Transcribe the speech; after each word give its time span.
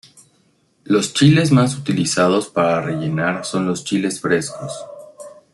Los 0.83 1.13
chiles 1.13 1.51
más 1.51 1.77
utilizados 1.77 2.47
para 2.49 2.81
rellenar 2.81 3.45
son 3.45 3.67
los 3.67 3.83
chiles 3.83 4.19
frescos. 4.19 4.73